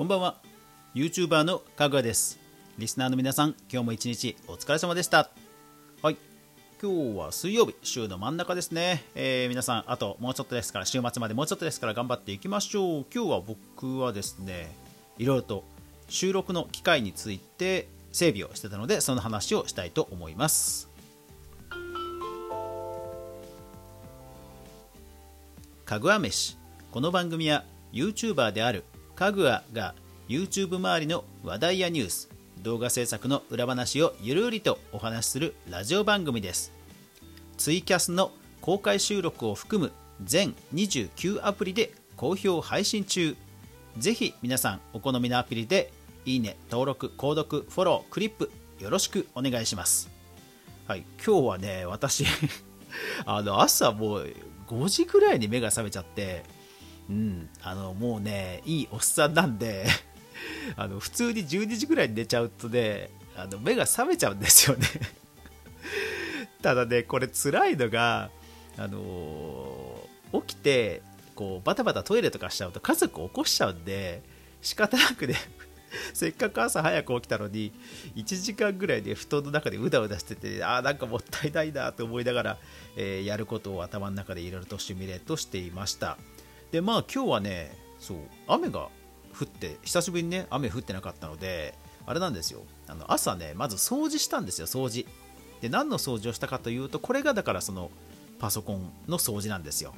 [0.00, 0.36] こんばんは。
[0.94, 2.38] YouTuber のかぐわです。
[2.78, 5.28] リスナーの皆さん今日も一日お疲れ様でした。
[6.00, 6.16] はい。
[6.80, 13.06] 今日は水曜日週の真ん中ですね、えー、皆さんあともうちょっとですから週末までもうちょっとですから頑張っていきましょう。
[13.14, 14.74] 今日は僕はですね
[15.18, 15.64] いろいろと
[16.08, 20.88] 収録の機会について整備をしてたのでその話をしたいと思います。
[25.84, 26.56] かぐわ飯
[26.90, 28.84] この番組は YouTuber である
[29.20, 29.94] かぐわが
[30.30, 32.30] YouTube 周りの話題やニュース
[32.62, 36.72] 動画制作の裏話をゆるりとお話しするラジオ番組です。
[37.58, 39.92] ツイキャスの公開収録を含む
[40.24, 43.36] 全29アプリで好評配信中。
[43.98, 45.92] ぜひ皆さんお好みのアプリで
[46.24, 50.08] いいね登録購読フォロークリップよろしくお願いします。
[50.88, 52.24] はい今日はね私
[53.26, 54.34] あの朝もう
[54.66, 56.42] 5時ぐらいに目が覚めちゃって
[57.10, 59.84] うん、あのもうね、いいおっさんなんで
[60.76, 64.86] あの普通に12時ぐらいに寝ちゃうとね、あの目が覚めちゃうんですよね
[66.62, 68.30] ただね、これ辛いのが、
[68.76, 71.02] あのー、起きて
[71.34, 74.22] こうバタバタトイレとかしちゃうと家族起こしちゃうんで、
[74.62, 75.34] 仕方なくね
[76.14, 77.72] せっかく朝早く起きたのに、
[78.14, 82.58] 1時間ぐらいで布団の中でうだうだしてて、ああ、なんかもったいないなと思いながら、
[82.96, 86.16] えー、やることを頭の中でいろいろとシミュレートしていました。
[86.72, 88.88] でまあ今日はねそう雨が
[89.38, 91.74] 降って久しぶりにね雨降ってなかったので
[92.06, 92.62] あれなんですよ。
[92.88, 95.06] あの朝ねまず掃除したんですよ掃除。
[95.60, 97.90] で何の掃除をしたかというとこれがだからその
[98.38, 99.94] パソコンの掃除なんですよ。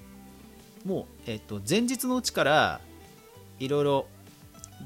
[0.85, 2.81] もう、えっと、前日のうちから
[3.61, 4.07] いろいろ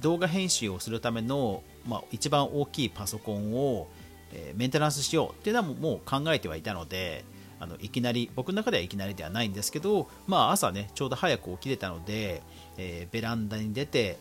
[0.01, 3.89] 動画編集をするための、まあ、一番大きいパソコンを、
[4.33, 7.25] え、メンテナンスしようっていうのはもう考えてはいたので
[7.59, 12.43] あのいきなり僕の中ではいきなりではないんですけど、まあ、朝ねちょうど早く起きれたので、
[12.77, 14.19] えー、ベランダに出て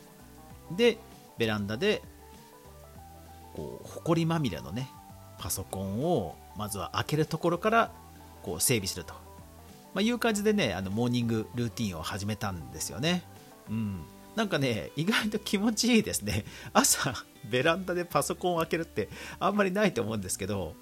[0.72, 0.97] で
[1.38, 2.02] ベランダで
[3.53, 4.90] こう埃まみれのね
[5.38, 7.91] パソコンをまずは開けるところから
[8.44, 9.13] こう整備すると、
[9.94, 13.24] まあ、いう感じでねあのモーニングルーティンを始めたんですよね。
[13.69, 16.44] うんなんかね、意外と気持ちいいですね。
[16.74, 17.13] 朝、
[17.50, 19.07] ベランダでパソコンを開けるって
[19.40, 20.75] あんまりないと思うんですけど、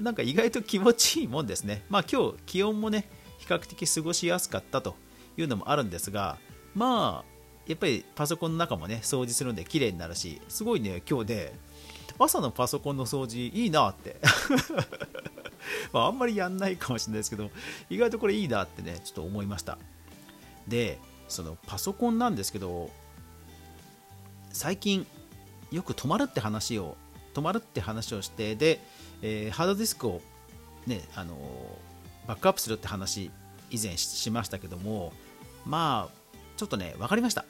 [0.00, 1.84] なんか意外と気持ちいいもんですね。
[1.88, 4.96] まあ今日気温もね、比較的過ごしやすかったと
[5.36, 6.38] いうのもあるんですが、
[6.74, 7.34] まあ、
[7.66, 11.54] やっぱりパソコンの中もね、掃除するんで綺麗になるし、すごいね、今日で、
[12.18, 14.20] 朝のパソコンの掃除いいなって
[15.92, 17.50] まあ、あんまりやんないかもしれないですけど、
[17.90, 19.78] 意外とこれいいなってね、ちょっと思いました。
[20.68, 22.90] で、そのパソコンなんですけど、
[24.52, 25.06] 最近
[25.70, 26.96] よく止まるって話を
[27.34, 28.80] 止まるって話をしてで、
[29.26, 30.20] えー、ハードディスクを、
[30.86, 31.34] ね、あの
[32.28, 33.30] バックアップするって話
[33.70, 35.14] 以前しましたけども
[35.64, 37.46] まあちょっとね分かりました。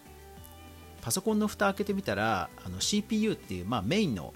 [1.03, 4.33] パソコンの蓋開けてみたらあの CPU っていう、まあ、メインの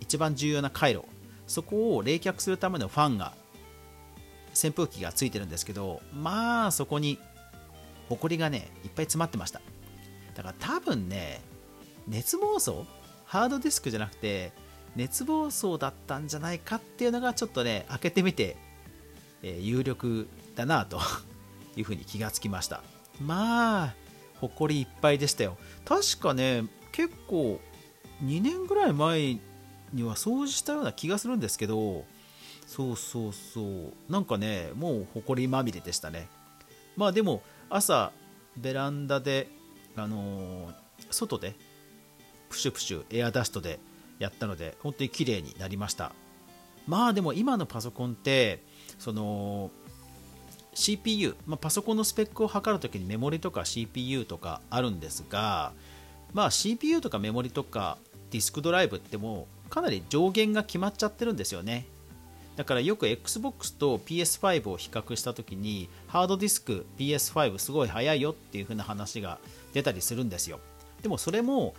[0.00, 1.04] 一番重要な回路
[1.46, 3.32] そこを冷却するためのファンが
[4.52, 7.18] 扇風機がついてるんですけどまあそこに
[8.10, 9.62] ホコリがねいっぱい詰まってました。
[10.34, 11.40] だから多分ね
[12.06, 12.84] 熱暴走
[13.24, 14.52] ハードディスクじゃなくて
[14.96, 18.56] 熱暴走だったんじゃないかっていうのがちょっとね開けてみて、
[19.42, 20.26] えー、有力
[20.56, 21.00] だなと
[21.76, 22.82] いうふうに気がつきました。
[23.20, 23.94] まあ
[24.40, 25.56] 埃いっぱいでしたよ。
[25.84, 27.60] 確かね結構
[28.24, 29.38] 2年ぐらい前
[29.92, 32.04] には掃除したような気がするんですけど
[32.66, 33.92] そうそうそう。
[34.08, 36.28] なんかねもう埃まみれでしたね。
[36.96, 38.12] まあでも朝
[38.56, 39.48] ベランダで
[39.94, 40.74] あのー、
[41.10, 41.54] 外で
[42.48, 43.78] プシュプシュエアダストで
[44.18, 46.12] やったので本当に綺麗になりました。
[46.86, 48.62] まあでも今のパソコンって
[48.98, 49.70] その
[50.74, 55.72] CPU、まあ、パソコンのスペックを測るときにメモリとか CPU とかあるんですが、
[56.32, 57.98] まあ、CPU とかメモリとか
[58.30, 61.86] ディスクドライブってもうかなり上限が決まっちゃってるんですよね。
[62.56, 69.38] だからよく XBOX と PS5 を比較したときにハードディスク PS5 すごい速いよっていう風な話が
[69.74, 70.60] 出たりするんですよ。
[71.02, 71.74] でもそれも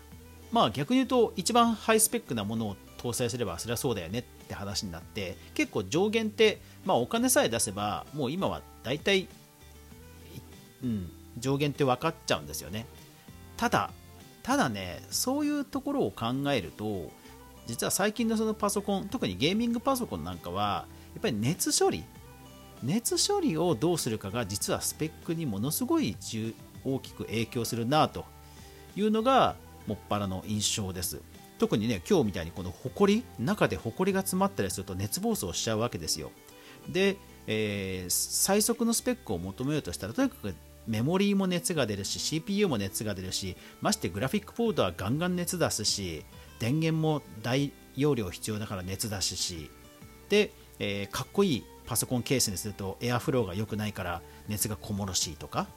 [0.52, 9.28] まあ逆に言うと一番ハイスペックなものを搭載すればそりゃそうだよねって話になって結構上限って、まあ、お金さえ出せばもう今は大体、
[10.84, 12.86] うん、上限って分かっちゃうんですよね。
[13.56, 13.92] ただ
[14.44, 17.12] ただねそういうところを考えると
[17.66, 22.04] 実は最近のそのパソコン特にゲーミングパソコンなんかはやっぱり熱処理
[22.82, 26.16] 熱処理をどうするかが実はスペックにものすごい
[26.86, 28.24] 大きく影響するなと
[28.96, 29.56] いうのが
[29.88, 31.22] もっぱらの印象です。
[31.58, 36.32] 特にね今日みたいにこのホコリ中でホコリが詰まったりすると熱暴走しちゃうわけですよ。
[36.88, 37.18] で、
[37.48, 40.54] えー、最速のスペックを求めようとしたらとにかく
[40.86, 46.24] メモリーも熱が出るし CPU も熱が出るしましてグラフィックボードはガンガン熱出すし
[46.60, 49.70] 電源も大容量必要だから熱出すし
[50.30, 55.68] で、えー、かっこいいパソコンケースにするとエアフローが良くないから熱がこもるしとか。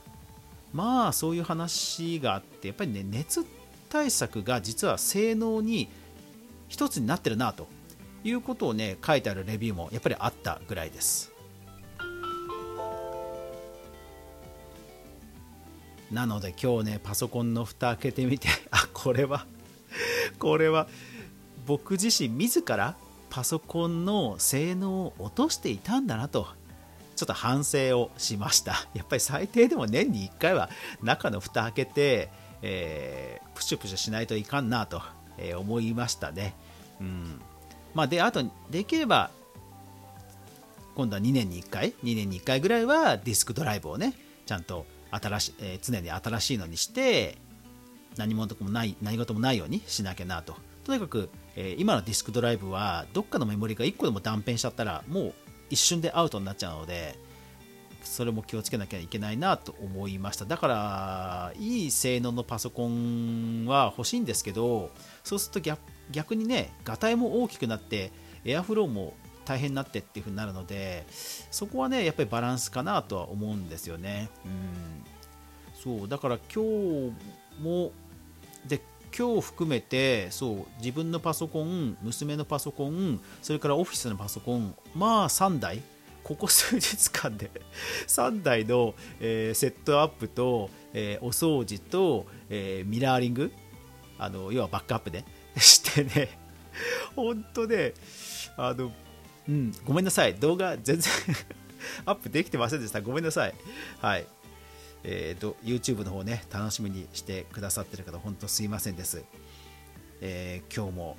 [0.73, 3.60] まあそういう話があってやっぱりね熱って
[3.91, 5.91] 対策が実は性能に
[6.69, 7.67] 一つになってるなと
[8.25, 11.33] いうことをね書いてあるレビューもやっぱりあったぐらいです。
[16.11, 19.47] なので今日ねパソコンの蓋開けてみて あこれは
[20.39, 20.89] これは
[21.67, 22.97] 僕自身自ら
[23.29, 26.49] パソコンの性能を落としていたんだなと
[27.15, 28.89] ちょっと反省をしました。
[28.95, 30.71] やっぱり最低でも年に1回は
[31.03, 32.31] 中の蓋開けて、
[32.63, 35.03] えー、プシュプシュしないといかんなと、
[35.39, 36.55] え思いましたね。
[37.01, 37.41] うん。
[37.95, 39.31] まあ、であとできれば
[40.95, 44.15] 今度は2年に1回2年に1回ぐらいはディスクドライブをね
[44.47, 47.37] ちゃんと新し、えー、常に新しいのにして
[48.17, 50.57] 何事もない何事もないようにしなきゃなと。
[50.85, 55.35] とにかく、えー、今のディスクドライブはどっかのメモリが1個でも断片しちゃったらもう
[55.69, 57.17] 一瞬でアウトになっちゃうので
[58.03, 60.45] それも気をつけなきゃいけないなと思いました。
[60.45, 64.91] だからいい性能のパソコンは欲しいんですけど
[65.25, 65.79] そうすると
[66.11, 68.13] 逆にねがたいも大きくなって
[68.45, 69.15] エアフローも
[69.45, 71.07] 大変になってっていう風になるので
[71.51, 74.29] そこはねやっぱりバランスかなとは思うんですよね。
[74.45, 75.01] うん。
[75.75, 77.13] そうだから今日
[77.63, 77.93] も
[78.67, 78.81] で
[79.17, 85.83] 今日含めてそう自分のパソコン娘のパソコンそれからオフィスのパソコンまあ3台
[86.31, 87.51] ここ数日間で
[88.07, 93.53] 3台の、えー、セットアップと、えー、お掃除と、えー、ミラーリング
[94.17, 95.27] あの要はバックアップで、ね、
[95.59, 96.39] してね。
[97.17, 97.95] 本当ね
[98.57, 98.93] あの、
[99.49, 100.37] うん、ごめんなさい。
[100.37, 101.13] 動画全然
[102.07, 103.01] アップできてませんでした。
[103.01, 103.55] ごめんなさい。
[104.01, 104.27] はい。
[105.03, 109.25] えーと、YouTube の方ね楽しみにしてくださってる方本当すいませんです、
[110.21, 111.17] えー、今日も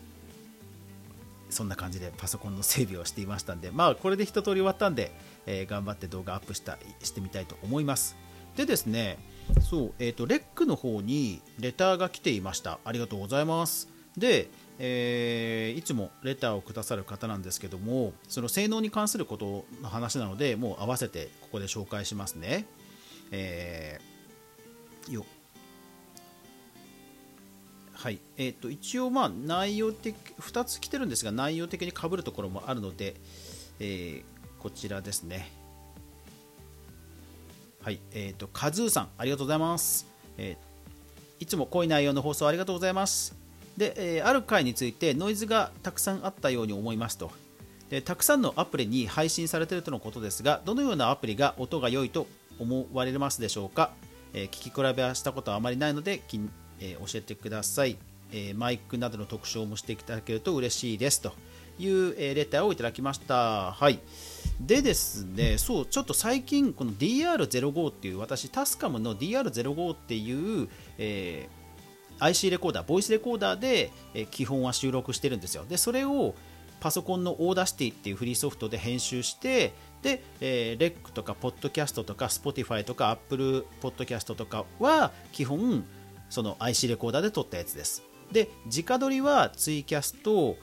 [1.51, 5.11] そんな感じでパソコンの整備をしていましたんでまあこれで一通り終わったんで、
[5.45, 8.15] えー、頑張って動画アップしたしてみたいと思います。
[8.55, 9.17] でですね
[9.61, 12.79] そう、えーと、レックの方にレターが来ていました。
[12.85, 13.89] ありがとうございます。
[14.17, 14.49] で、
[14.79, 22.65] えー、いつもレターをくださる方なんですけどもその性能に関することの話なのでもう合わせてここで紹介しますね。
[23.31, 25.25] えー、よ
[28.01, 28.19] はい。
[28.35, 33.13] えーと、一応、まあ、内容的2つ来てるんですが内容的にかぶるところもあるので、
[33.79, 34.23] えー、
[34.59, 35.51] こちらですね。
[37.83, 37.99] はい。
[38.11, 40.07] えーと、カズーさんありがとうございます、
[40.39, 43.35] えー、いつも濃い内容の放送ありがとうございます。
[43.77, 47.31] で、えー、ある回についてノイズがたくさんあったように思いますと。
[47.91, 52.25] でたくさんのアプリに配信されているとのことですがどのようなアプリが音が良いと
[52.57, 53.91] 思われますでしょうか、
[54.33, 56.21] えー、聞き比べはしたことはあまりないので、
[56.81, 57.97] えー、教えてください、
[58.31, 61.33] えー、マイクなどの特徴もしていただけると嬉しいですと
[61.79, 63.71] いう、えレターをいただきました。
[63.71, 63.99] はい。
[64.59, 70.67] でですねそうちょっと最近この DR05 っていう私 TASCAM の DR05 っていう、
[70.97, 71.47] え
[72.19, 75.65] IC レコーダーボイスレコーダーで、え基本は収録してるんですよ。
[75.67, 76.35] でそれを
[76.81, 85.85] パソコンの Audacity っていうフリーソフトで編集してで、えー、レックとかポッドキャストとか Spotify とか Apple ポッドキャストとかは基本
[86.31, 88.01] その IC レコーダーで撮ったやつです。
[88.31, 90.55] で直撮りはツイキャスと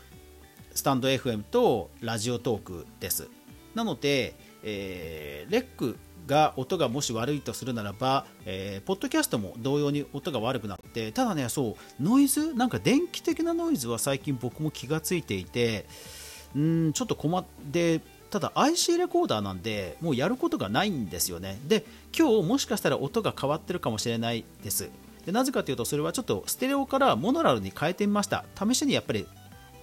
[0.75, 3.29] スタンド FM とラジオトークです。
[3.75, 4.35] なので、
[4.65, 5.97] えー、レック
[6.27, 15.87] が音がもし悪いとするならば、えー、ポッドキャストも同様に音が悪くなってただねそうノイズなんか電気的なノイズは最近僕も気がついていて
[16.55, 21.59] うんちょっと困ってただ IC レコーダーなんでもうやることがないんですよね。
[21.67, 21.85] で
[22.17, 24.91] 今日もしかしたら音が変わってるかもしれないです。
[25.27, 28.45] でなぜかというとそれはちょっとステレオからモノラルに変えてみました。
[28.59, 29.27] 試しにやっぱり、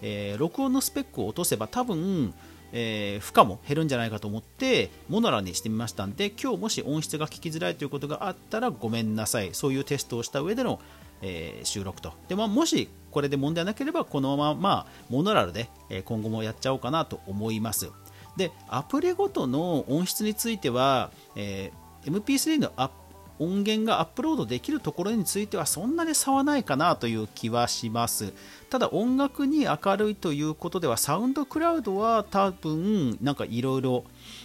[0.01, 2.33] えー、録音のスペックを落とせば多分
[2.77, 9.51] えー、負荷も減るんじゃないかと思ってモノラルにしてみましたんで今日もし音質が聞きづらいということがあったらごめんなさい。
[9.53, 10.81] そういうテストをした上での、
[11.21, 12.13] えー、収録と。
[12.27, 15.69] で、まあ、もしこれで問題なければこのまま、まあ、モノラルで、
[16.03, 17.89] 今後もやっちゃおうかなと思います。
[18.35, 22.93] でアプリごとの音質については、えー、MP3 のアップ
[23.39, 28.33] 音源がアップロードできるところについてはそんなに差はないかなという気はします。
[28.69, 34.03] ただ音楽に明るいということではサウンドクラウドは多分なんかいろいろ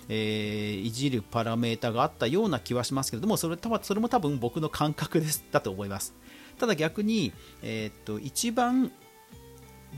[0.08, 6.14] いじるパラメータがあったような気はしますけれどもそれそれも多分僕の感覚ですだと思います。
[6.58, 7.32] ただ逆に、
[7.62, 8.92] えー、っと一番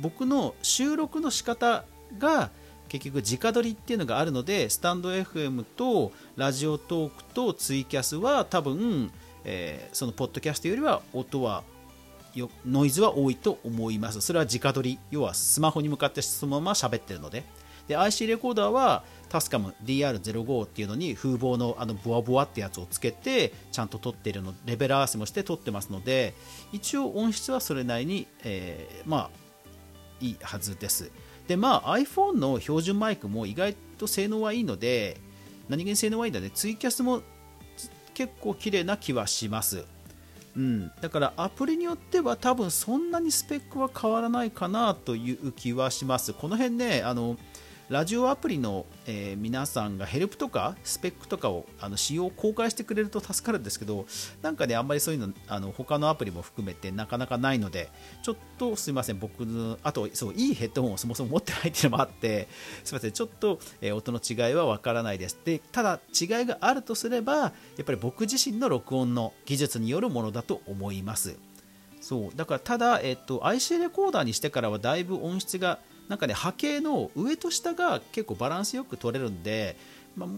[0.00, 1.84] 僕の収録の仕方
[2.18, 2.50] が
[2.92, 9.10] 結局直撮りっていうのがあるのでスタンド FM とラジオトークとツイキャスは多分、
[9.44, 11.64] えー、そのポッドキャストよりは音は
[12.66, 14.20] ノイズは多いと思います。
[14.20, 17.44] それは直撮り要はスマホに向かってそのまま喋ってるので。
[17.88, 26.32] で IC レコーダーはタスカム DR05 っていうのに風防のあのボワボワってやつをつけてちゃんと撮っているのレベル合わせもして撮ってますので
[26.72, 29.30] 一応音質はそれなりに、えー、まあ
[30.20, 31.10] いいはずです。
[31.48, 35.20] でまあ iPhone の標準マイクも意外と性能はいいので
[35.68, 37.22] 何気に性能はいいのでツイキャスも
[38.14, 39.84] 結構綺麗な気はします。
[40.54, 46.34] うん、だからアプリによっては多分そんなにスペックは変わらないかなという気はします。
[46.34, 47.38] この辺ね、あの
[47.88, 54.06] ラジオアプリの、えー、皆さんがヘルプとかスペックとかをあの使用公開してくれると助かるんですけど
[54.40, 57.90] なんかねあんまりそういうのあの他のアプリも含めてなかなかないので
[58.22, 62.48] ちょっとすいません僕のあとそういいヘッドホンをそもそも持ってないっていうのもあって
[62.84, 65.38] すいませんちょっと、えー、音の違いはわからないです。
[65.44, 71.36] でただ違いがあるとすればやっぱり僕自身の録音の技術によるものだと思います。
[72.00, 75.78] そうだからただ、えっと、IC レコーダーにしてからはだいぶ音質が
[76.08, 79.76] なんかね波形の上と下が結構バランスよく取れるんで、
[80.16, 80.28] まあ、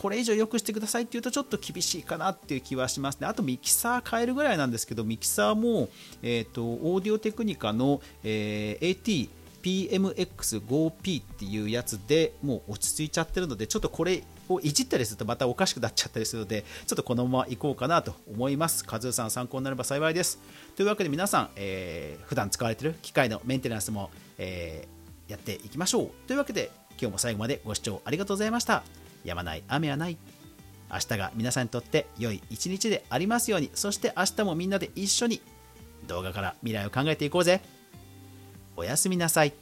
[0.00, 3.26] これ以上良くしてくださいっていうとちょっと厳しいかなっていう気はしますね。
[3.26, 5.90] あとミキサー変えるぐらいなんですけど、ミキサーも、
[6.22, 9.28] えーと、オーディオテクニカの、えー、AT
[9.62, 20.38] PMX5P っていうやつでもう落ち着いちゃってるのでちょっとこれをいじったりするとまたおかしくなっちゃったりするのでちょっとこのまま行こうかなと思いますカズーさん参考になれば幸いです
[20.76, 24.99] というわけで皆さん、えー、普段使われてる機械のメンテナンスも、えー
[25.30, 26.10] やっていきましょう。
[26.26, 26.70] というわけで
[27.00, 28.82] 今日も最後までご視聴ありがとうございました。
[29.24, 30.16] やまない雨はない。
[30.92, 33.70] 明日が皆さんにとって良い一日でありますように。
[33.74, 35.40] そして明日もみんなで一緒に
[36.08, 37.60] 動画から未来を考えていこうぜ。
[38.76, 39.52] おやすみなさい。